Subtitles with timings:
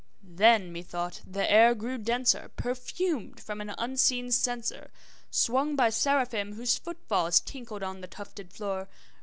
[0.23, 4.89] Then, methought, the air grew denser, perfumed from an unseen censer
[5.29, 8.87] Swung by Seraphim whose foot falls tinkled on the tufted floor.